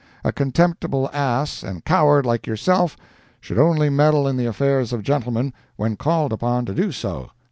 [0.23, 2.97] A contemptible ass and coward like yourself
[3.39, 7.29] should only meddle in the affairs of gentlemen when called upon to do so.